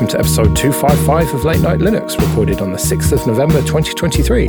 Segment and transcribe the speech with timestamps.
[0.00, 4.48] welcome to episode 255 of Late Night Linux, recorded on the 6th of November 2023.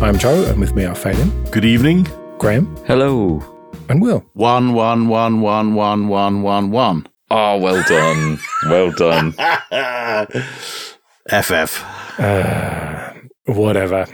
[0.00, 1.50] I'm Joe, and with me are Phelim.
[1.50, 2.06] Good evening.
[2.38, 2.76] Graham.
[2.86, 3.42] Hello.
[3.88, 4.24] And Will.
[4.34, 7.08] One, one, one, one, one, one, one, one.
[7.32, 8.38] Oh, well done.
[8.66, 9.32] well done.
[11.28, 11.84] FF.
[12.20, 13.12] Uh,
[13.46, 14.06] whatever.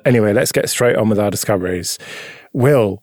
[0.04, 1.98] anyway, let's get straight on with our discoveries.
[2.52, 3.02] Will,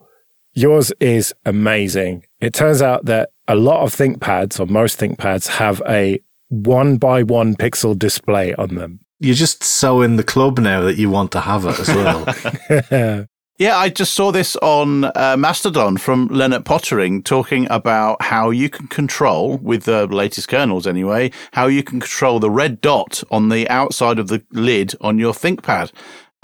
[0.53, 2.25] yours is amazing.
[2.39, 6.19] It turns out that a lot of ThinkPads, or most ThinkPads, have a
[6.49, 8.99] one by one pixel display on them.
[9.19, 13.25] You're just so in the club now that you want to have it as well.
[13.59, 18.69] Yeah, I just saw this on uh, Mastodon from Lennart Poettering talking about how you
[18.69, 23.49] can control, with the latest kernels anyway, how you can control the red dot on
[23.49, 25.91] the outside of the lid on your ThinkPad.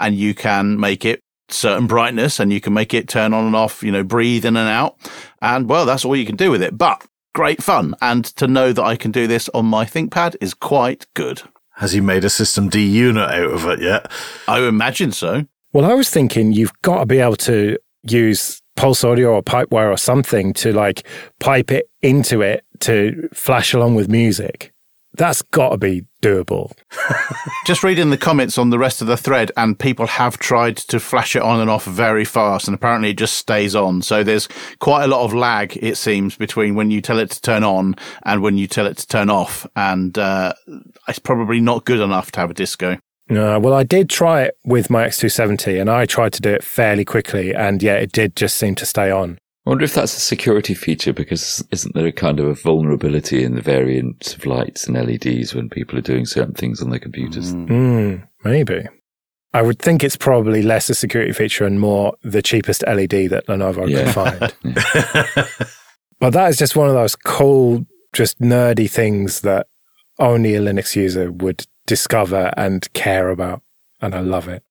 [0.00, 3.54] And you can make it certain brightness and you can make it turn on and
[3.54, 4.96] off, you know, breathe in and out.
[5.40, 6.76] And well, that's all you can do with it.
[6.76, 7.94] But great fun.
[8.00, 11.42] And to know that I can do this on my ThinkPad is quite good.
[11.76, 14.10] Has he made a systemd unit out of it yet?
[14.48, 15.44] I imagine so.
[15.72, 19.96] Well, I was thinking you've got to be able to use PulseAudio or pipewire or
[19.96, 21.06] something to like
[21.40, 24.72] pipe it into it to flash along with music.
[25.14, 26.72] That's got to be doable.
[27.66, 30.98] Just reading the comments on the rest of the thread, and people have tried to
[30.98, 34.00] flash it on and off very fast, and apparently it just stays on.
[34.00, 37.40] So there's quite a lot of lag, it seems, between when you tell it to
[37.40, 39.66] turn on and when you tell it to turn off.
[39.76, 40.54] And uh,
[41.08, 42.98] it's probably not good enough to have a disco.
[43.30, 46.62] Uh, well, I did try it with my X270 and I tried to do it
[46.62, 47.54] fairly quickly.
[47.54, 49.38] And yeah, it did just seem to stay on.
[49.66, 53.42] I wonder if that's a security feature because isn't there a kind of a vulnerability
[53.42, 56.98] in the variants of lights and LEDs when people are doing certain things on their
[56.98, 57.54] computers?
[57.54, 57.68] Mm.
[57.68, 58.86] Mm, maybe.
[59.54, 63.46] I would think it's probably less a security feature and more the cheapest LED that
[63.46, 64.02] Lenovo yeah.
[64.02, 64.54] can find.
[66.20, 69.68] but that is just one of those cool, just nerdy things that
[70.18, 73.62] only a Linux user would discover and care about.
[74.02, 74.62] And I love it.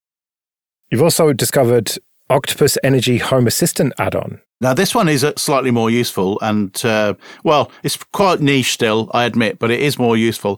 [0.91, 1.93] You've also discovered
[2.29, 4.41] Octopus Energy Home Assistant add on.
[4.63, 9.11] Now, this one is uh, slightly more useful and, uh, well, it's quite niche still,
[9.13, 10.57] I admit, but it is more useful.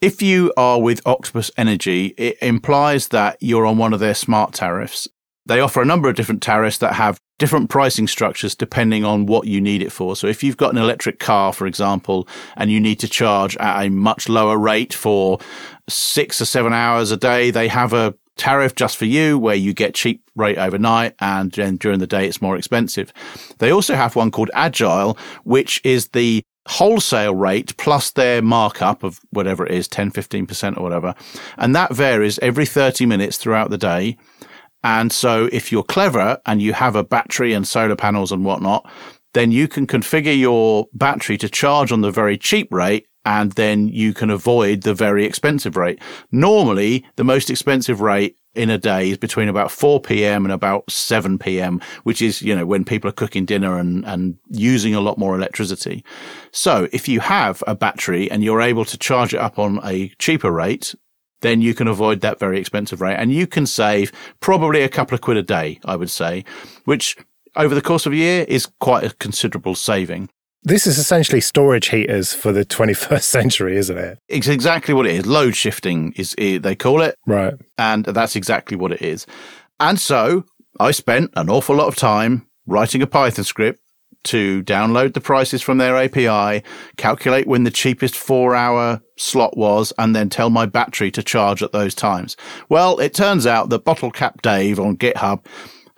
[0.00, 4.54] If you are with Octopus Energy, it implies that you're on one of their smart
[4.54, 5.06] tariffs.
[5.46, 9.46] They offer a number of different tariffs that have different pricing structures depending on what
[9.46, 10.16] you need it for.
[10.16, 12.26] So if you've got an electric car, for example,
[12.56, 15.38] and you need to charge at a much lower rate for
[15.88, 19.72] six or seven hours a day, they have a tariff just for you where you
[19.72, 23.12] get cheap rate overnight and then during the day it's more expensive.
[23.58, 29.20] They also have one called Agile, which is the wholesale rate plus their markup of
[29.30, 31.14] whatever it is, 10, 15% or whatever.
[31.58, 34.16] And that varies every 30 minutes throughout the day.
[34.82, 38.88] And so if you're clever and you have a battery and solar panels and whatnot,
[39.32, 43.88] then you can configure your battery to charge on the very cheap rate and then
[43.88, 46.00] you can avoid the very expensive rate.
[46.30, 50.44] Normally, the most expensive rate in a day is between about 4 p.m.
[50.44, 54.36] and about 7 p.m., which is, you know, when people are cooking dinner and, and
[54.50, 56.04] using a lot more electricity.
[56.52, 60.08] So if you have a battery and you're able to charge it up on a
[60.18, 60.94] cheaper rate,
[61.40, 65.14] then you can avoid that very expensive rate and you can save probably a couple
[65.14, 66.44] of quid a day, I would say,
[66.84, 67.16] which
[67.56, 70.30] over the course of a year is quite a considerable saving.
[70.66, 74.18] This is essentially storage heaters for the 21st century, isn't it?
[74.28, 75.26] It's exactly what it is.
[75.26, 77.16] Load shifting is they call it.
[77.26, 77.54] Right.
[77.76, 79.26] And that's exactly what it is.
[79.78, 80.44] And so
[80.80, 83.80] I spent an awful lot of time writing a Python script
[84.24, 86.64] to download the prices from their API,
[86.96, 91.62] calculate when the cheapest four hour slot was, and then tell my battery to charge
[91.62, 92.36] at those times.
[92.70, 95.44] Well, it turns out that Bottlecap Dave on GitHub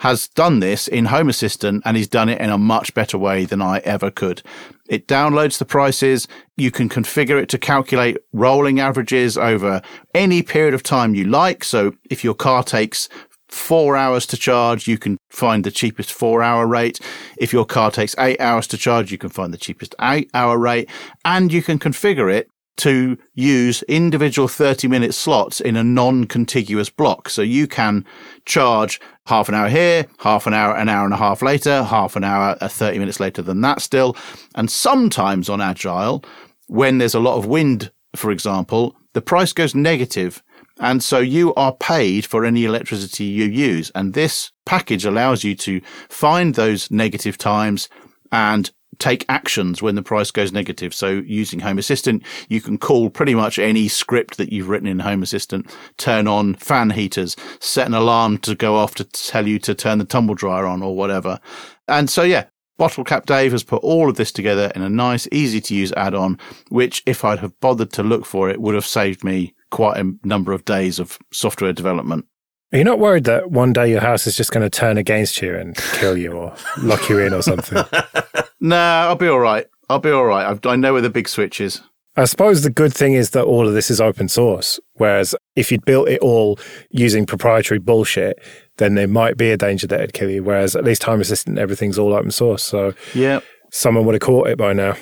[0.00, 3.44] has done this in Home Assistant and he's done it in a much better way
[3.44, 4.42] than I ever could.
[4.88, 6.28] It downloads the prices.
[6.56, 9.82] You can configure it to calculate rolling averages over
[10.14, 11.64] any period of time you like.
[11.64, 13.08] So if your car takes
[13.48, 17.00] four hours to charge, you can find the cheapest four hour rate.
[17.38, 20.58] If your car takes eight hours to charge, you can find the cheapest eight hour
[20.58, 20.90] rate
[21.24, 27.28] and you can configure it to use individual 30 minute slots in a non-contiguous block.
[27.28, 28.04] So you can
[28.44, 32.16] charge half an hour here, half an hour, an hour and a half later, half
[32.16, 34.16] an hour, uh, 30 minutes later than that still.
[34.54, 36.22] And sometimes on Agile,
[36.68, 40.42] when there's a lot of wind, for example, the price goes negative.
[40.78, 43.90] And so you are paid for any electricity you use.
[43.94, 47.88] And this package allows you to find those negative times
[48.30, 50.94] and take actions when the price goes negative.
[50.94, 54.98] So using Home Assistant, you can call pretty much any script that you've written in
[55.00, 59.58] Home Assistant, turn on fan heaters, set an alarm to go off to tell you
[59.60, 61.40] to turn the tumble dryer on or whatever.
[61.88, 62.46] And so, yeah,
[62.78, 65.92] Bottle Cap Dave has put all of this together in a nice, easy to use
[65.92, 66.38] add on,
[66.68, 70.12] which, if I'd have bothered to look for it, would have saved me quite a
[70.24, 72.26] number of days of software development.
[72.72, 75.40] Are you not worried that one day your house is just going to turn against
[75.40, 77.82] you and kill you or lock you in or something?
[78.68, 79.66] no, I'll be all right.
[79.88, 80.46] I'll be all right.
[80.46, 81.80] I've, I know where the big switch is.
[82.16, 84.80] I suppose the good thing is that all of this is open source.
[84.94, 86.58] Whereas if you'd built it all
[86.90, 88.40] using proprietary bullshit,
[88.78, 90.42] then there might be a danger that it'd kill you.
[90.42, 92.62] Whereas at least Home Assistant, everything's all open source.
[92.62, 93.40] So yeah,
[93.70, 94.96] someone would have caught it by now.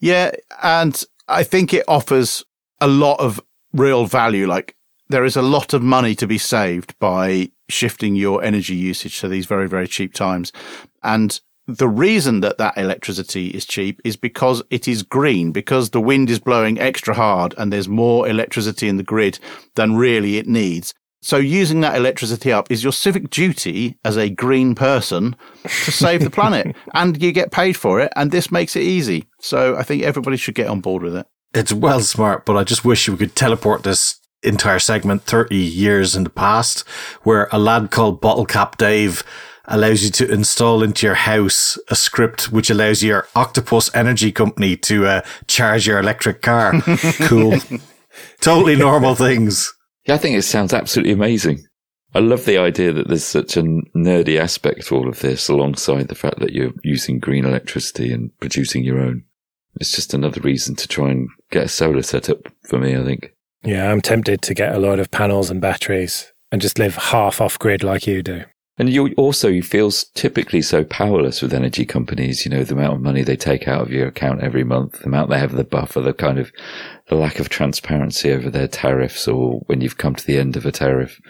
[0.00, 0.32] Yeah.
[0.62, 2.44] And I think it offers
[2.80, 3.40] a lot of
[3.72, 4.46] real value.
[4.46, 4.76] Like
[5.08, 9.28] there is a lot of money to be saved by shifting your energy usage to
[9.28, 10.52] these very, very cheap times.
[11.02, 11.40] And
[11.78, 16.30] the reason that that electricity is cheap is because it is green, because the wind
[16.30, 19.38] is blowing extra hard and there's more electricity in the grid
[19.74, 20.94] than really it needs.
[21.22, 26.24] So using that electricity up is your civic duty as a green person to save
[26.24, 28.10] the planet and you get paid for it.
[28.16, 29.26] And this makes it easy.
[29.40, 31.26] So I think everybody should get on board with it.
[31.52, 36.16] It's well smart, but I just wish we could teleport this entire segment 30 years
[36.16, 36.88] in the past
[37.22, 39.22] where a lad called Bottle Cap Dave
[39.70, 44.76] allows you to install into your house a script which allows your Octopus Energy Company
[44.76, 46.80] to uh, charge your electric car.
[47.22, 47.56] cool.
[48.40, 49.72] totally normal things.
[50.06, 51.64] Yeah, I think it sounds absolutely amazing.
[52.14, 56.08] I love the idea that there's such a nerdy aspect to all of this alongside
[56.08, 59.24] the fact that you're using green electricity and producing your own.
[59.76, 63.32] It's just another reason to try and get a solar setup for me, I think.
[63.62, 67.40] Yeah, I'm tempted to get a load of panels and batteries and just live half
[67.40, 68.44] off grid like you do.
[68.78, 72.44] And you also you feel typically so powerless with energy companies.
[72.44, 75.06] You know the amount of money they take out of your account every month, the
[75.06, 76.50] amount they have the buffer, the kind of
[77.08, 80.64] the lack of transparency over their tariffs, or when you've come to the end of
[80.64, 81.20] a tariff.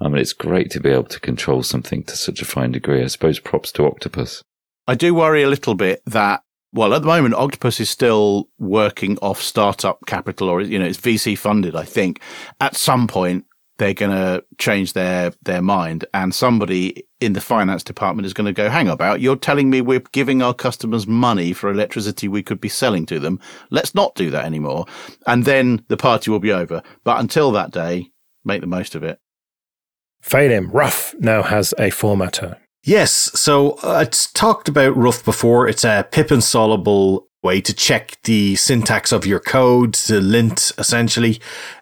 [0.00, 3.02] I mean, it's great to be able to control something to such a fine degree.
[3.02, 4.42] I suppose props to Octopus.
[4.86, 6.42] I do worry a little bit that
[6.72, 11.00] well, at the moment, Octopus is still working off startup capital, or you know, it's
[11.00, 11.74] VC funded.
[11.74, 12.20] I think
[12.60, 13.44] at some point
[13.80, 18.44] they're going to change their their mind, and somebody in the finance department is going
[18.44, 19.22] to go, "Hang about!
[19.22, 23.18] You're telling me we're giving our customers money for electricity we could be selling to
[23.18, 23.40] them.
[23.70, 24.84] Let's not do that anymore."
[25.26, 26.82] And then the party will be over.
[27.04, 28.10] But until that day,
[28.44, 29.18] make the most of it.
[30.22, 32.58] Phelim, Ruff now has a formatter.
[32.84, 33.12] Yes.
[33.12, 35.68] So uh, it's talked about Ruff before.
[35.68, 41.40] It's a pip installable way to check the syntax of your code, the lint essentially.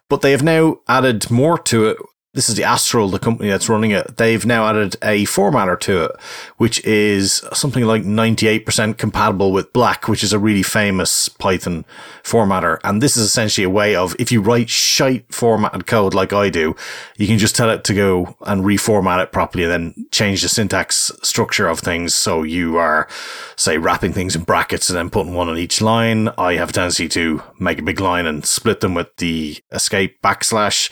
[0.08, 1.98] But they have now added more to it
[2.34, 4.18] this is the Astral, the company that's running it.
[4.18, 6.12] They've now added a formatter to it,
[6.58, 11.86] which is something like 98% compatible with Black, which is a really famous Python
[12.22, 12.80] formatter.
[12.84, 16.50] And this is essentially a way of, if you write shite formatted code like I
[16.50, 16.76] do,
[17.16, 20.50] you can just tell it to go and reformat it properly and then change the
[20.50, 22.14] syntax structure of things.
[22.14, 23.08] So you are,
[23.56, 26.28] say, wrapping things in brackets and then putting one on each line.
[26.36, 30.20] I have a tendency to make a big line and split them with the escape
[30.20, 30.90] backslash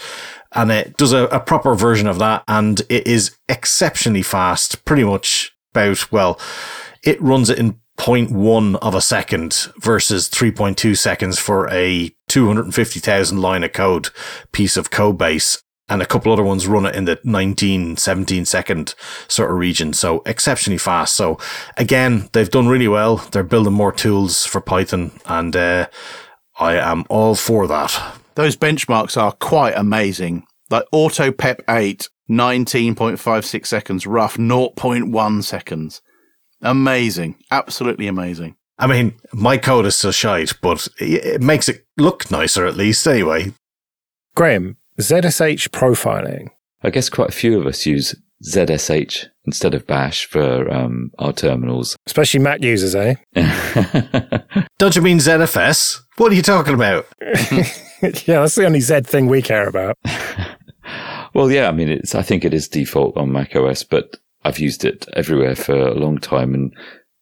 [0.56, 5.04] and it does a, a proper version of that and it is exceptionally fast, pretty
[5.04, 6.40] much about, well,
[7.02, 13.64] it runs it in 0.1 of a second versus 3.2 seconds for a 250,000 line
[13.64, 14.08] of code
[14.52, 15.62] piece of code base.
[15.88, 18.96] And a couple other ones run it in the 19, 17 second
[19.28, 19.92] sort of region.
[19.92, 21.14] So exceptionally fast.
[21.14, 21.38] So
[21.76, 23.18] again, they've done really well.
[23.18, 25.86] They're building more tools for Python and, uh,
[26.58, 28.18] I am all for that.
[28.36, 30.46] Those benchmarks are quite amazing.
[30.70, 36.02] Like autopep8, 19.56 seconds, Ruff 0.1 seconds.
[36.60, 37.36] Amazing.
[37.50, 38.56] Absolutely amazing.
[38.78, 43.06] I mean, my code is so shite, but it makes it look nicer at least
[43.06, 43.54] anyway.
[44.34, 46.48] Graham, ZSH profiling.
[46.82, 48.14] I guess quite a few of us use
[48.44, 51.96] ZSH instead of Bash for um, our terminals.
[52.06, 53.14] Especially Mac users, eh?
[54.78, 56.00] Don't you mean ZFS?
[56.18, 57.06] What are you talking about?
[58.02, 59.96] yeah, that's the only Z thing we care about.
[61.34, 64.58] well, yeah, I mean, it's, I think it is default on Mac OS, but I've
[64.58, 66.74] used it everywhere for a long time and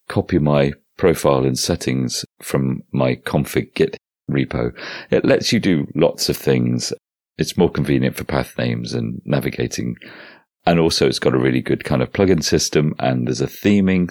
[0.08, 3.96] copy my profile and settings from my config git
[4.30, 4.72] repo.
[5.10, 6.92] It lets you do lots of things.
[7.38, 9.96] It's more convenient for path names and navigating.
[10.66, 14.10] And also it's got a really good kind of plugin system and there's a theming.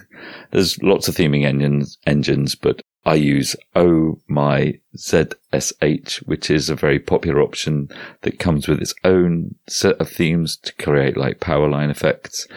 [0.51, 6.75] There's lots of theming engines, engines, but I use Oh My ZSH, which is a
[6.75, 7.89] very popular option
[8.21, 12.47] that comes with its own set of themes to create like power line effects.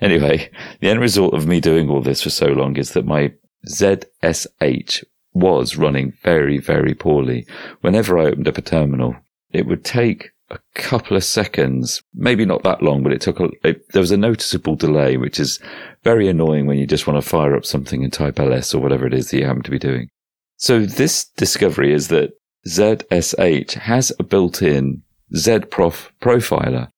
[0.00, 3.32] Anyway, the end result of me doing all this for so long is that my
[3.68, 7.46] ZSH was running very, very poorly.
[7.80, 9.16] Whenever I opened up a terminal,
[9.52, 13.48] it would take a couple of seconds, maybe not that long, but it took a,
[13.62, 15.58] it, there was a noticeable delay, which is
[16.02, 19.06] very annoying when you just want to fire up something and type ls or whatever
[19.06, 20.08] it is that you happen to be doing.
[20.56, 22.32] So this discovery is that
[22.66, 25.02] ZSH has a built-in
[25.34, 26.88] ZProf profiler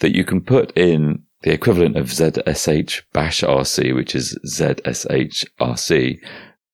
[0.00, 6.18] that you can put in the equivalent of ZSH bash RC, which is ZSH RC.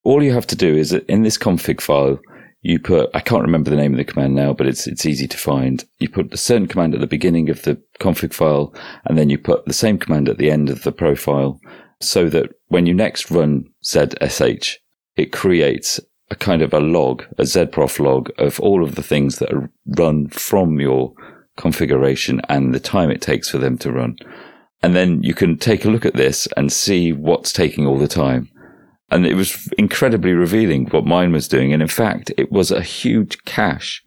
[0.05, 2.19] All you have to do is in this config file,
[2.61, 5.29] you put, I can't remember the name of the command now, but it's, it's easy
[5.29, 5.85] to find.
[5.99, 8.75] You put a certain command at the beginning of the config file,
[9.05, 11.61] and then you put the same command at the end of the profile
[12.01, 14.75] so that when you next run ZSH,
[15.17, 16.01] it creates
[16.31, 19.71] a kind of a log, a zprof log of all of the things that are
[19.87, 21.13] run from your
[21.57, 24.17] configuration and the time it takes for them to run.
[24.83, 28.07] And then you can take a look at this and see what's taking all the
[28.09, 28.51] time.
[29.11, 31.73] And it was incredibly revealing what mine was doing.
[31.73, 34.03] And in fact, it was a huge cache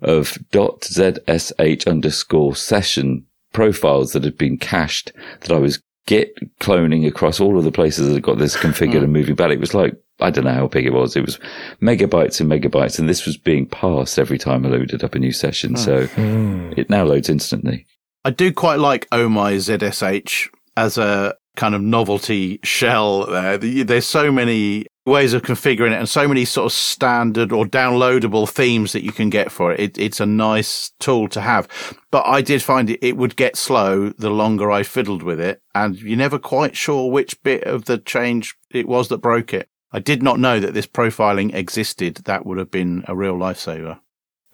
[0.00, 5.12] of .zsh underscore session profiles that had been cached
[5.42, 8.98] that I was git cloning across all of the places that had got this configured
[8.98, 9.04] hmm.
[9.04, 9.50] and moving back.
[9.50, 11.16] It was like, I don't know how big it was.
[11.16, 11.38] It was
[11.80, 12.98] megabytes and megabytes.
[12.98, 15.76] And this was being passed every time I loaded up a new session.
[15.76, 16.76] So mm.
[16.76, 17.86] it now loads instantly.
[18.24, 23.58] I do quite like Omai ZSH as a kind of novelty shell there.
[23.58, 28.48] There's so many ways of configuring it and so many sort of standard or downloadable
[28.48, 29.80] themes that you can get for it.
[29.80, 29.98] it.
[29.98, 31.68] It's a nice tool to have.
[32.10, 35.60] But I did find it, it would get slow the longer I fiddled with it.
[35.74, 39.68] And you're never quite sure which bit of the change it was that broke it.
[39.92, 42.16] I did not know that this profiling existed.
[42.24, 43.98] That would have been a real lifesaver.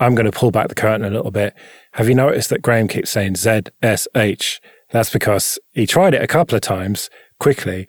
[0.00, 1.54] I'm going to pull back the curtain a little bit.
[1.92, 4.60] Have you noticed that Graham keeps saying ZSH?
[4.90, 7.88] That's because he tried it a couple of times quickly,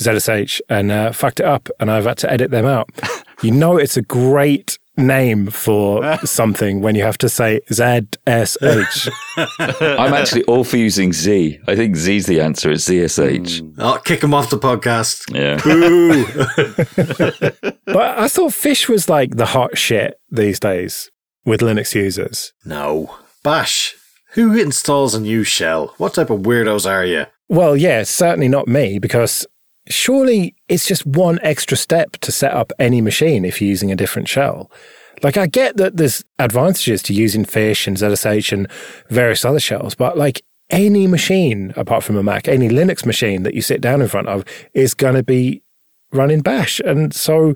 [0.00, 2.90] ZSH, and uh, fucked it up, and I've had to edit them out.
[3.42, 9.10] you know, it's a great name for something when you have to say ZSH.
[9.98, 11.58] I'm actually all for using Z.
[11.68, 12.70] I think Z's the answer.
[12.70, 13.62] It's ZSH.
[13.62, 13.74] Mm.
[13.78, 15.32] I'll kick him off the podcast.
[15.32, 15.58] Yeah.
[17.86, 21.10] but I thought Fish was like the hot shit these days
[21.44, 22.52] with Linux users.
[22.64, 23.16] No.
[23.44, 23.94] Bash.
[24.38, 25.94] Who installs a new shell?
[25.98, 27.26] What type of weirdos are you?
[27.48, 29.44] Well, yeah, certainly not me, because
[29.88, 33.96] surely it's just one extra step to set up any machine if you're using a
[33.96, 34.70] different shell.
[35.24, 38.70] Like, I get that there's advantages to using Fish and ZSH and
[39.10, 43.54] various other shells, but like any machine apart from a Mac, any Linux machine that
[43.54, 45.64] you sit down in front of is going to be
[46.12, 46.78] running Bash.
[46.84, 47.54] And so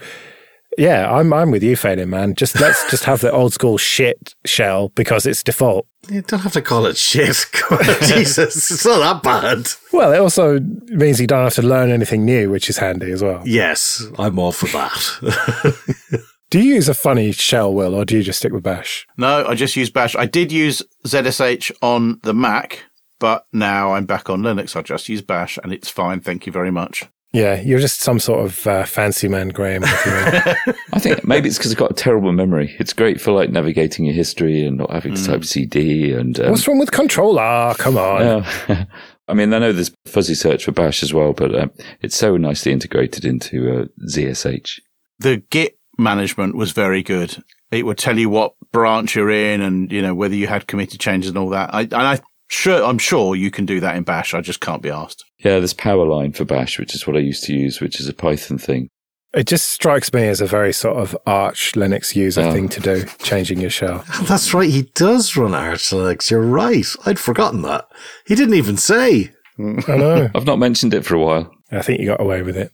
[0.78, 2.34] yeah, I'm I'm with you, Phelim, man.
[2.34, 5.86] Just let's just have the old school shit shell because it's default.
[6.08, 7.26] You don't have to call it shit.
[8.02, 9.68] Jesus, it's not that bad.
[9.92, 13.22] Well, it also means you don't have to learn anything new, which is handy as
[13.22, 13.42] well.
[13.46, 16.24] Yes, I'm all for that.
[16.50, 19.06] do you use a funny shell, Will, or do you just stick with Bash?
[19.16, 20.16] No, I just use Bash.
[20.16, 22.84] I did use ZSH on the Mac,
[23.20, 24.74] but now I'm back on Linux.
[24.74, 26.20] I just use Bash, and it's fine.
[26.20, 27.04] Thank you very much.
[27.32, 29.84] Yeah, you're just some sort of uh, fancy man, Graham.
[29.84, 32.76] I think maybe it's because I've got a terrible memory.
[32.78, 35.26] It's great for like navigating your history and not having to mm.
[35.26, 36.12] type CD.
[36.12, 37.74] And um, what's wrong with Control R?
[37.76, 38.20] Come on.
[38.68, 38.84] Yeah.
[39.28, 41.70] I mean, I know there's fuzzy search for Bash as well, but um,
[42.02, 44.80] it's so nicely integrated into uh, ZSH.
[45.20, 47.42] The Git management was very good.
[47.70, 51.00] It would tell you what branch you're in and you know whether you had committed
[51.00, 51.72] changes and all that.
[51.72, 52.20] I, and I
[52.52, 54.34] Sure, I'm sure you can do that in Bash.
[54.34, 55.24] I just can't be asked.
[55.38, 58.12] Yeah, there's Powerline for Bash, which is what I used to use, which is a
[58.12, 58.90] Python thing.
[59.32, 62.52] It just strikes me as a very sort of Arch Linux user oh.
[62.52, 64.04] thing to do, changing your shell.
[64.24, 64.68] That's right.
[64.68, 66.30] He does run Arch Linux.
[66.30, 66.84] You're right.
[67.06, 67.86] I'd forgotten that.
[68.26, 69.32] He didn't even say.
[69.58, 70.28] I know.
[70.34, 71.50] I've not mentioned it for a while.
[71.70, 72.70] I think you got away with it.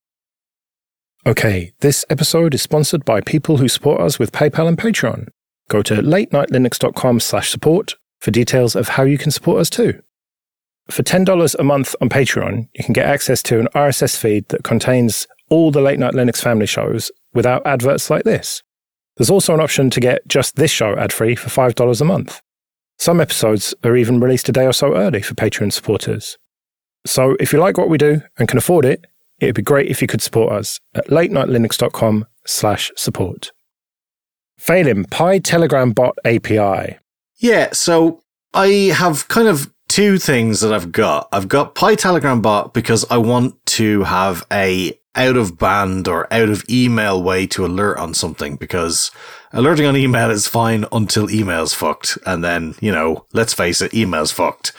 [1.24, 5.28] Okay, this episode is sponsored by people who support us with PayPal and Patreon.
[5.68, 10.02] Go to latenightlinux.com slash support for details of how you can support us too.
[10.90, 14.64] For $10 a month on Patreon, you can get access to an RSS feed that
[14.64, 18.62] contains all the Late Night Linux family shows without adverts like this.
[19.16, 22.40] There's also an option to get just this show ad free for $5 a month.
[22.98, 26.38] Some episodes are even released a day or so early for Patreon supporters.
[27.06, 29.06] So if you like what we do and can afford it,
[29.40, 33.52] it'd be great if you could support us at latenightlinux.com slash support.
[34.58, 36.98] Phelim, pyTelegramBotAPI.
[37.38, 41.28] Yeah, so I have kind of two things that I've got.
[41.32, 46.32] I've got Pi Telegram bot because I want to have a out of band or
[46.32, 49.10] out of email way to alert on something because
[49.52, 52.18] alerting on email is fine until email's fucked.
[52.26, 54.72] And then, you know, let's face it, email's fucked.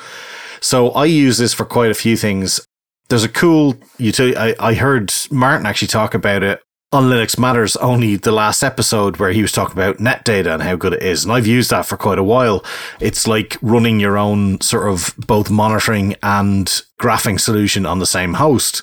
[0.62, 2.66] So I use this for quite a few things.
[3.10, 4.38] There's a cool utility.
[4.38, 6.62] I, I heard Martin actually talk about it
[6.92, 10.76] on Linux Matters only the last episode where he was talking about Netdata and how
[10.76, 11.24] good it is.
[11.24, 12.66] And I've used that for quite a while.
[13.00, 16.66] It's like running your own sort of both monitoring and
[17.00, 18.82] graphing solution on the same host.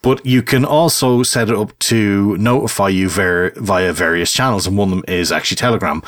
[0.00, 4.66] But you can also set it up to notify you ver- via various channels.
[4.66, 6.02] And one of them is actually Telegram.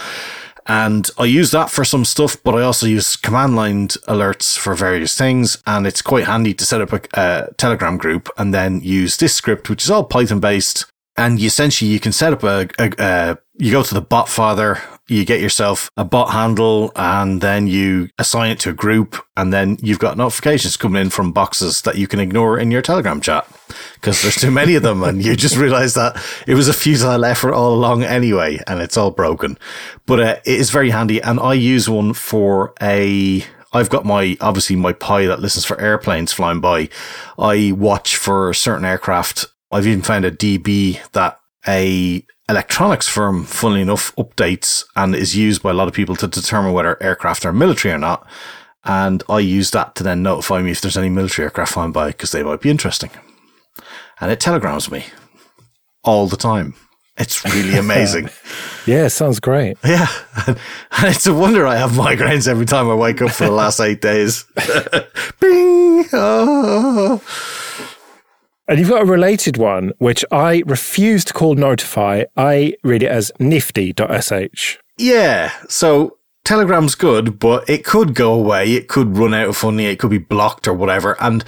[0.66, 4.74] And I use that for some stuff, but I also use command line alerts for
[4.74, 5.62] various things.
[5.66, 9.34] And it's quite handy to set up a, a Telegram group and then use this
[9.34, 13.38] script, which is all Python based and essentially you can set up a, a, a,
[13.56, 18.08] you go to the bot father you get yourself a bot handle and then you
[18.18, 21.96] assign it to a group and then you've got notifications coming in from boxes that
[21.96, 23.46] you can ignore in your telegram chat
[23.94, 26.16] because there's too many of them and you just realize that
[26.46, 29.58] it was a futile effort all along anyway and it's all broken
[30.06, 33.44] but uh, it is very handy and i use one for a
[33.74, 36.88] I've got my, obviously my Pi that listens for airplanes flying by.
[37.36, 43.80] I watch for certain aircraft I've even found a DB that a electronics firm, funnily
[43.80, 47.52] enough, updates and is used by a lot of people to determine whether aircraft are
[47.52, 48.24] military or not.
[48.84, 52.08] And I use that to then notify me if there's any military aircraft flying by
[52.08, 53.10] because they might be interesting.
[54.20, 55.06] And it telegrams me
[56.04, 56.74] all the time.
[57.16, 58.28] It's really amazing.
[58.86, 59.76] yeah, sounds great.
[59.84, 60.06] Yeah.
[60.46, 60.58] And
[61.04, 64.00] it's a wonder I have migraines every time I wake up for the last eight
[64.00, 64.44] days.
[65.40, 66.04] Bing!
[66.12, 67.20] Oh.
[68.66, 72.24] And you've got a related one, which I refuse to call Notify.
[72.36, 74.76] I read it as nifty.sh.
[74.96, 75.52] Yeah.
[75.68, 78.72] So Telegram's good, but it could go away.
[78.72, 79.86] It could run out of funding.
[79.86, 81.16] It could be blocked or whatever.
[81.20, 81.44] And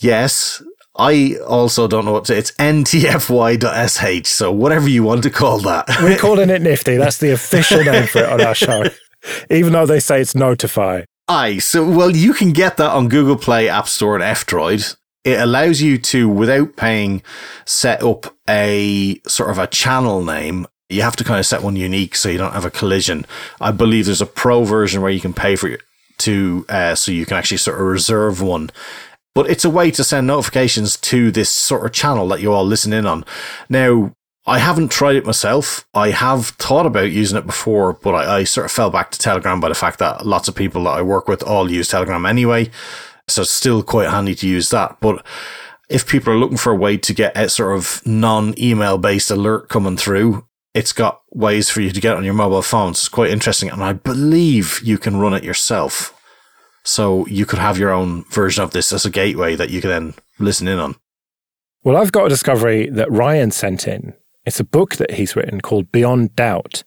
[0.00, 0.62] yes,
[0.96, 4.28] I also don't know what to, it's ntfy.sh.
[4.28, 5.86] So whatever you want to call that.
[6.02, 6.98] We're calling it Nifty.
[6.98, 8.84] That's the official name for it on our show.
[9.50, 11.04] Even though they say it's Notify.
[11.28, 11.58] Aye.
[11.58, 15.40] So, well, you can get that on Google Play, App Store, and F Droid it
[15.40, 17.22] allows you to, without paying,
[17.64, 20.66] set up a sort of a channel name.
[20.88, 23.24] You have to kind of set one unique so you don't have a collision.
[23.60, 25.80] I believe there's a pro version where you can pay for it
[26.18, 28.70] to, uh, so you can actually sort of reserve one.
[29.34, 32.66] But it's a way to send notifications to this sort of channel that you all
[32.66, 33.24] listen in on.
[33.68, 34.12] Now,
[34.44, 35.86] I haven't tried it myself.
[35.94, 39.18] I have thought about using it before, but I, I, sort of fell back to
[39.18, 42.26] Telegram by the fact that lots of people that I work with all use Telegram
[42.26, 42.68] anyway.
[43.32, 44.98] So it's still quite handy to use that.
[45.00, 45.24] But
[45.88, 49.30] if people are looking for a way to get a sort of non email based
[49.30, 52.98] alert coming through, it's got ways for you to get on your mobile phones.
[52.98, 53.68] It's quite interesting.
[53.68, 56.18] And I believe you can run it yourself.
[56.84, 59.90] So you could have your own version of this as a gateway that you can
[59.90, 60.96] then listen in on.
[61.84, 64.14] Well, I've got a discovery that Ryan sent in.
[64.44, 66.84] It's a book that he's written called Beyond Doubt.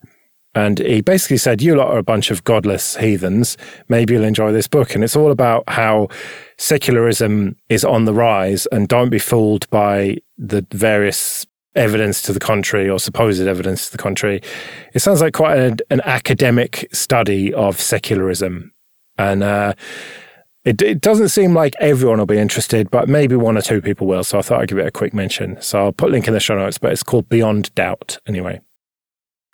[0.56, 3.58] And he basically said, You lot are a bunch of godless heathens.
[3.90, 4.96] Maybe you'll enjoy this book.
[4.96, 6.08] And it's all about how
[6.58, 12.40] secularism is on the rise and don't be fooled by the various evidence to the
[12.40, 14.42] contrary or supposed evidence to the contrary.
[14.94, 18.72] It sounds like quite a, an academic study of secularism.
[19.18, 19.74] And uh,
[20.64, 24.08] it, it doesn't seem like everyone will be interested, but maybe one or two people
[24.08, 24.24] will.
[24.24, 25.62] So I thought I'd give it a quick mention.
[25.62, 28.62] So I'll put a link in the show notes, but it's called Beyond Doubt anyway.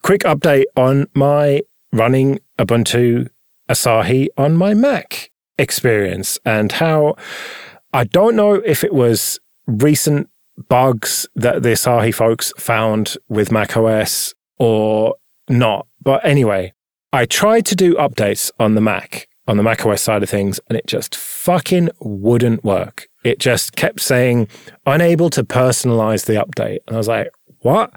[0.02, 1.62] Quick update on my
[1.94, 3.30] running Ubuntu
[3.70, 7.16] Asahi on my Mac experience and how
[7.94, 10.28] I don't know if it was recent
[10.68, 15.16] bugs that the Asahi folks found with macOS or
[15.48, 15.86] not.
[16.02, 16.74] But anyway,
[17.14, 20.78] I tried to do updates on the Mac, on the macOS side of things, and
[20.78, 23.08] it just fucking wouldn't work.
[23.24, 24.48] It just kept saying
[24.88, 26.80] unable to personalize the update.
[26.88, 27.94] And I was like, what?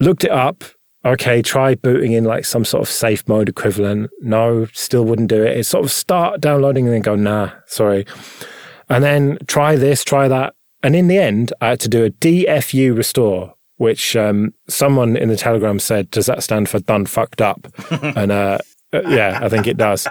[0.00, 0.64] Looked it up
[1.04, 4.10] okay, try booting in like some sort of safe mode equivalent.
[4.20, 5.56] No, still wouldn't do it.
[5.56, 8.06] It's sort of start downloading and then go, nah, sorry.
[8.88, 10.54] And then try this, try that.
[10.82, 15.28] And in the end, I had to do a DFU restore, which um, someone in
[15.28, 17.66] the Telegram said, does that stand for done fucked up?
[17.90, 18.58] and uh,
[18.92, 20.06] uh, yeah, I think it does.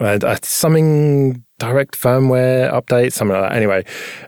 [0.00, 3.56] And, uh, something direct firmware update, something like that.
[3.56, 3.84] Anyway,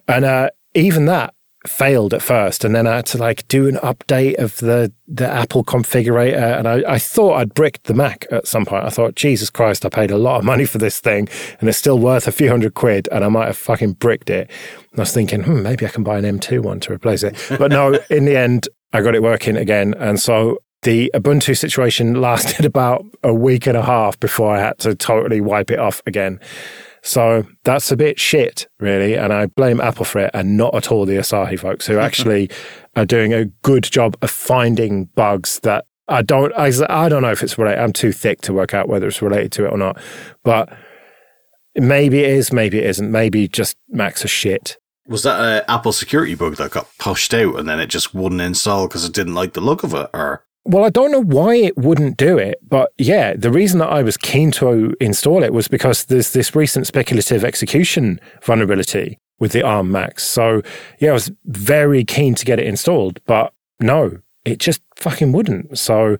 [0.09, 1.35] and uh, even that,
[1.67, 5.27] failed at first and then I had to like do an update of the the
[5.27, 8.85] Apple configurator and I, I thought I'd bricked the Mac at some point.
[8.85, 11.77] I thought, Jesus Christ, I paid a lot of money for this thing and it's
[11.77, 14.49] still worth a few hundred quid and I might have fucking bricked it.
[14.93, 17.37] And I was thinking, hmm, maybe I can buy an M2 one to replace it.
[17.59, 19.95] But no, in the end I got it working again.
[19.99, 24.79] And so the Ubuntu situation lasted about a week and a half before I had
[24.81, 26.41] to totally wipe it off again.
[27.03, 29.15] So that's a bit shit, really.
[29.15, 32.51] And I blame Apple for it and not at all the Asahi folks who actually
[32.97, 37.31] are doing a good job of finding bugs that I don't, I, I don't know
[37.31, 37.81] if it's related.
[37.81, 39.99] I'm too thick to work out whether it's related to it or not.
[40.43, 40.77] But
[41.77, 43.11] maybe it is, maybe it isn't.
[43.11, 44.77] Maybe just Macs are shit.
[45.07, 48.41] Was that an Apple security bug that got pushed out and then it just wouldn't
[48.41, 50.09] install because it didn't like the look of it?
[50.13, 53.89] Or well, I don't know why it wouldn't do it, but yeah, the reason that
[53.89, 59.53] I was keen to install it was because there's this recent speculative execution vulnerability with
[59.53, 60.23] the ARM Macs.
[60.23, 60.63] So
[60.99, 65.79] yeah, I was very keen to get it installed, but no, it just fucking wouldn't.
[65.79, 66.19] So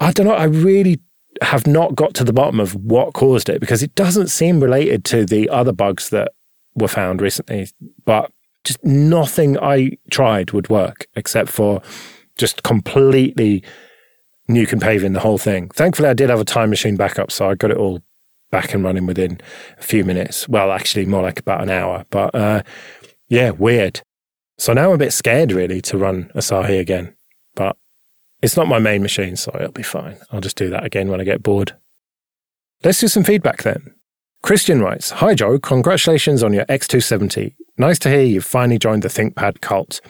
[0.00, 0.34] I don't know.
[0.34, 1.00] I really
[1.42, 5.04] have not got to the bottom of what caused it because it doesn't seem related
[5.04, 6.32] to the other bugs that
[6.74, 7.68] were found recently,
[8.04, 8.32] but
[8.64, 11.80] just nothing I tried would work except for
[12.38, 13.62] just completely
[14.48, 15.68] nuke and paving the whole thing.
[15.70, 18.00] Thankfully, I did have a time machine backup, so I got it all
[18.50, 19.40] back and running within
[19.78, 20.48] a few minutes.
[20.48, 22.06] Well, actually, more like about an hour.
[22.10, 22.62] But uh,
[23.28, 24.00] yeah, weird.
[24.56, 27.14] So now I'm a bit scared, really, to run Asahi again.
[27.54, 27.76] But
[28.42, 30.16] it's not my main machine, so it'll be fine.
[30.32, 31.76] I'll just do that again when I get bored.
[32.82, 33.94] Let's do some feedback then.
[34.42, 35.58] Christian writes Hi, Joe.
[35.58, 37.54] Congratulations on your X270.
[37.76, 40.00] Nice to hear you've finally joined the ThinkPad cult.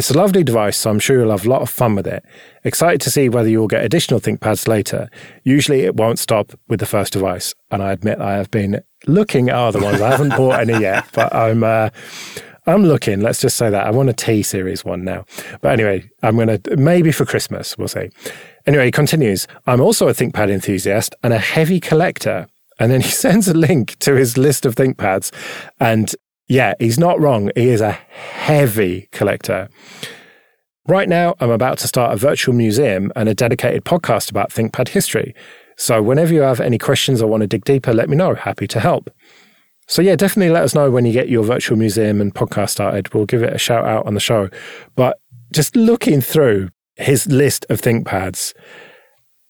[0.00, 2.24] It's a lovely device, so I'm sure you'll have a lot of fun with it.
[2.64, 5.10] Excited to see whether you'll get additional ThinkPads later.
[5.44, 9.50] Usually it won't stop with the first device, and I admit I have been looking
[9.50, 10.00] at other ones.
[10.00, 11.90] I haven't bought any yet, but I'm uh,
[12.66, 13.20] I'm looking.
[13.20, 15.26] Let's just say that I want a T series one now.
[15.60, 17.76] But anyway, I'm gonna maybe for Christmas.
[17.76, 18.08] We'll see.
[18.66, 19.46] Anyway, he continues.
[19.66, 22.46] I'm also a ThinkPad enthusiast and a heavy collector.
[22.78, 25.30] And then he sends a link to his list of ThinkPads,
[25.78, 26.14] and
[26.50, 27.52] yeah, he's not wrong.
[27.54, 29.68] He is a heavy collector.
[30.88, 34.88] Right now, I'm about to start a virtual museum and a dedicated podcast about ThinkPad
[34.88, 35.32] history.
[35.76, 38.34] So, whenever you have any questions or want to dig deeper, let me know.
[38.34, 39.10] Happy to help.
[39.86, 43.14] So, yeah, definitely let us know when you get your virtual museum and podcast started.
[43.14, 44.50] We'll give it a shout out on the show.
[44.96, 45.20] But
[45.52, 48.54] just looking through his list of ThinkPads,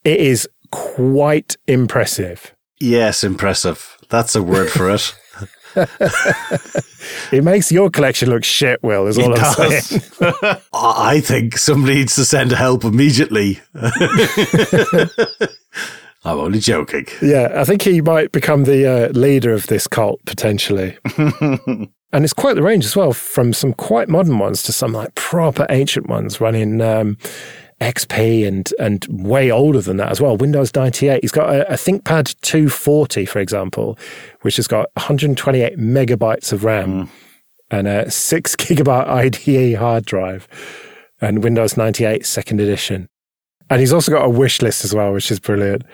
[0.04, 2.54] it is quite impressive.
[2.78, 3.96] Yes, impressive.
[4.10, 5.14] That's a word for it.
[7.32, 9.86] it makes your collection look shit, Will, is all it I'm does.
[9.86, 10.02] saying.
[10.74, 13.60] I think somebody needs to send help immediately.
[16.22, 17.06] I'm only joking.
[17.22, 20.98] Yeah, I think he might become the uh, leader of this cult potentially.
[21.16, 25.14] and it's quite the range as well, from some quite modern ones to some like
[25.14, 27.16] proper ancient ones running um,
[27.80, 30.36] XP and and way older than that as well.
[30.36, 31.22] Windows 98.
[31.22, 33.98] He's got a, a ThinkPad 240, for example,
[34.42, 37.08] which has got 128 megabytes of RAM mm.
[37.70, 40.46] and a six gigabyte IDE hard drive,
[41.20, 43.08] and Windows 98 second edition.
[43.70, 45.84] And he's also got a wish list as well, which is brilliant.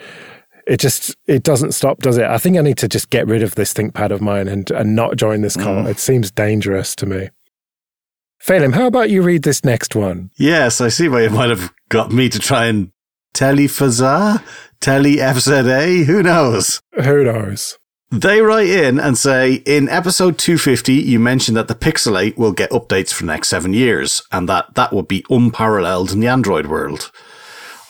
[0.66, 2.24] It just it doesn't stop, does it?
[2.24, 4.96] I think I need to just get rid of this ThinkPad of mine and and
[4.96, 5.86] not join this cult.
[5.86, 5.90] Mm.
[5.90, 7.28] It seems dangerous to me.
[8.38, 10.30] Phelim, how about you read this next one?
[10.36, 12.92] Yes, I see why you might have got me to try and
[13.34, 14.42] telefazza,
[14.80, 16.80] tele FZA, who knows?
[17.02, 17.78] Who knows?
[18.10, 22.52] They write in and say, in episode 250, you mentioned that the Pixel 8 will
[22.52, 26.28] get updates for the next seven years, and that that would be unparalleled in the
[26.28, 27.10] Android world.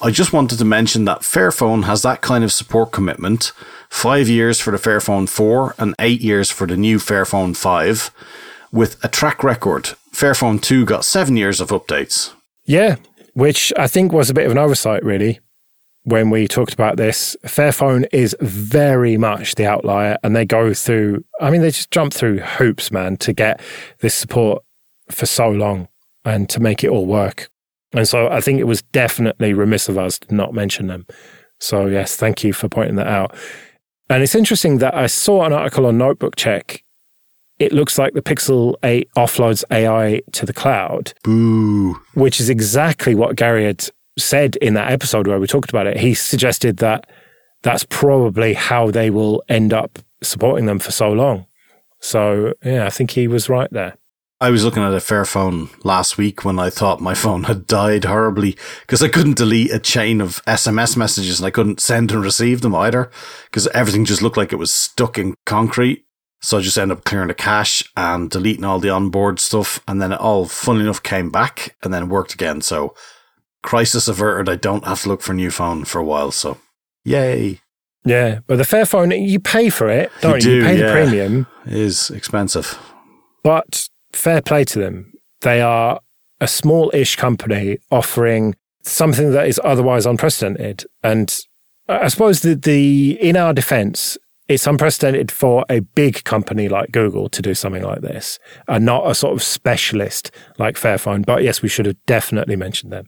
[0.00, 3.52] I just wanted to mention that Fairphone has that kind of support commitment.
[3.90, 8.10] Five years for the Fairphone 4 and eight years for the new Fairphone 5
[8.72, 9.90] with a track record.
[10.12, 12.32] Fairphone 2 got seven years of updates.
[12.64, 12.96] Yeah,
[13.34, 15.40] which I think was a bit of an oversight, really,
[16.04, 17.36] when we talked about this.
[17.44, 22.12] Fairphone is very much the outlier, and they go through, I mean, they just jump
[22.12, 23.60] through hoops, man, to get
[24.00, 24.62] this support
[25.10, 25.88] for so long
[26.24, 27.50] and to make it all work.
[27.92, 31.06] And so I think it was definitely remiss of us to not mention them.
[31.60, 33.34] So, yes, thank you for pointing that out.
[34.08, 36.82] And it's interesting that I saw an article on Notebook Check
[37.58, 41.14] it looks like the Pixel 8 offloads AI to the cloud.
[41.22, 42.00] Boo.
[42.14, 43.88] Which is exactly what Gary had
[44.18, 45.98] said in that episode where we talked about it.
[45.98, 47.08] He suggested that
[47.62, 51.46] that's probably how they will end up supporting them for so long.
[52.00, 53.96] So, yeah, I think he was right there.
[54.38, 58.04] I was looking at a Fairphone last week when I thought my phone had died
[58.04, 62.22] horribly because I couldn't delete a chain of SMS messages and I couldn't send and
[62.22, 63.10] receive them either
[63.46, 66.05] because everything just looked like it was stuck in concrete.
[66.42, 69.80] So I just ended up clearing the cache and deleting all the onboard stuff.
[69.88, 72.60] And then it all, funnily enough, came back and then worked again.
[72.60, 72.94] So
[73.62, 74.48] crisis averted.
[74.48, 76.30] I don't have to look for a new phone for a while.
[76.30, 76.58] So
[77.04, 77.60] yay.
[78.04, 78.40] Yeah.
[78.46, 80.52] But the Fairphone, you pay for it, don't you?
[80.52, 80.86] You, do, you pay yeah.
[80.86, 81.46] the premium.
[81.66, 82.78] It is expensive.
[83.42, 85.12] But fair play to them.
[85.40, 86.00] They are
[86.40, 90.84] a small ish company offering something that is otherwise unprecedented.
[91.02, 91.36] And
[91.88, 94.16] I suppose that the, in our defense,
[94.48, 99.10] it's unprecedented for a big company like Google to do something like this and not
[99.10, 101.26] a sort of specialist like Fairphone.
[101.26, 103.06] But yes, we should have definitely mentioned them.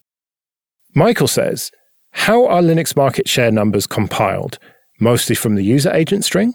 [0.95, 1.71] Michael says,
[2.11, 4.59] How are Linux market share numbers compiled?
[5.01, 6.55] Mostly from the user agent string?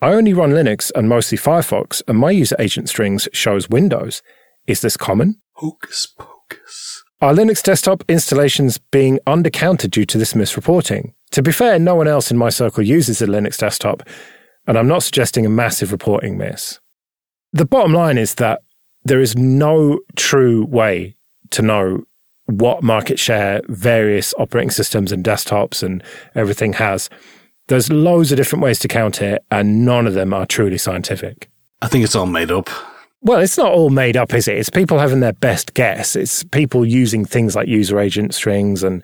[0.00, 4.22] I only run Linux and mostly Firefox, and my user agent strings shows Windows.
[4.66, 5.40] Is this common?
[5.56, 7.03] Hocus pocus.
[7.24, 11.14] Are Linux desktop installations being undercounted due to this misreporting?
[11.30, 14.02] To be fair, no one else in my circle uses a Linux desktop,
[14.66, 16.80] and I'm not suggesting a massive reporting miss.
[17.54, 18.60] The bottom line is that
[19.06, 21.16] there is no true way
[21.52, 22.04] to know
[22.44, 27.08] what market share various operating systems and desktops and everything has.
[27.68, 31.48] There's loads of different ways to count it, and none of them are truly scientific.
[31.80, 32.68] I think it's all made up.
[33.24, 34.58] Well, it's not all made up, is it?
[34.58, 36.14] It's people having their best guess.
[36.14, 39.02] It's people using things like user agent strings and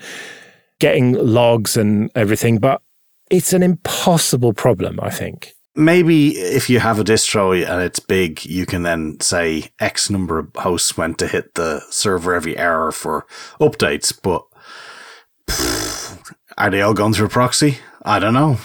[0.78, 2.58] getting logs and everything.
[2.58, 2.82] But
[3.30, 5.54] it's an impossible problem, I think.
[5.74, 10.38] Maybe if you have a distro and it's big, you can then say X number
[10.38, 13.26] of hosts went to hit the server every hour for
[13.58, 14.12] updates.
[14.22, 14.44] But
[15.46, 17.78] pff, are they all going through a proxy?
[18.02, 18.58] I don't know.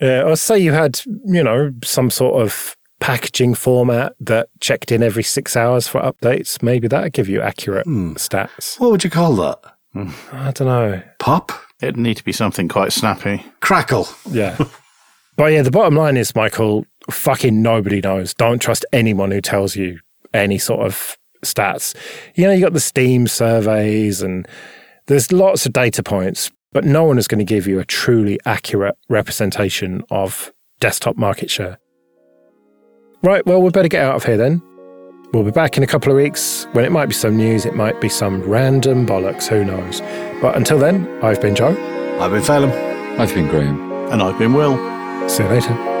[0.00, 5.02] Uh, or say you had, you know, some sort of packaging format that checked in
[5.02, 6.62] every six hours for updates.
[6.62, 8.12] Maybe that'd give you accurate Hmm.
[8.12, 8.78] stats.
[8.78, 9.58] What would you call that?
[10.32, 11.02] I don't know.
[11.18, 11.50] Pop?
[11.82, 13.44] It'd need to be something quite snappy.
[13.60, 14.08] Crackle.
[14.30, 14.56] Yeah.
[15.36, 18.34] but yeah, the bottom line is, Michael, fucking nobody knows.
[18.34, 19.98] Don't trust anyone who tells you
[20.32, 21.96] any sort of stats.
[22.36, 24.46] You know, you got the Steam surveys and
[25.08, 28.38] there's lots of data points, but no one is going to give you a truly
[28.46, 31.78] accurate representation of desktop market share.
[33.22, 34.62] Right, well, we'd better get out of here then.
[35.32, 37.74] We'll be back in a couple of weeks when it might be some news, it
[37.74, 40.00] might be some random bollocks, who knows.
[40.42, 41.70] But until then, I've been Joe.
[42.20, 42.70] I've been Phelim.
[43.18, 43.80] I've been Graham.
[44.10, 44.76] And I've been Will.
[45.28, 45.91] See you later.